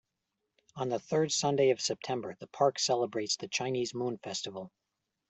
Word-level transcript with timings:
On 0.77 0.89
the 0.89 0.97
third 0.97 1.31
Sunday 1.31 1.69
of 1.69 1.79
September, 1.79 2.35
the 2.39 2.47
park 2.47 2.79
celebrates 2.79 3.35
the 3.35 3.47
Chinese 3.47 3.93
Moon 3.93 4.17
Festival. 4.17 4.71